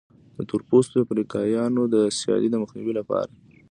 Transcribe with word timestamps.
د 0.35 0.39
تور 0.49 0.61
پوستو 0.69 1.03
افریقایانو 1.05 1.81
د 1.93 1.95
سیالۍ 2.19 2.49
د 2.51 2.55
مخنیوي 2.63 2.93
لپاره. 2.99 3.29